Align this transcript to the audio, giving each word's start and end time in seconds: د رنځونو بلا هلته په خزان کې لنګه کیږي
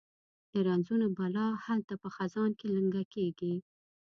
د 0.51 0.53
رنځونو 0.67 1.05
بلا 1.17 1.47
هلته 1.65 1.93
په 2.03 2.07
خزان 2.15 2.51
کې 2.59 2.67
لنګه 2.75 3.03
کیږي 3.13 3.53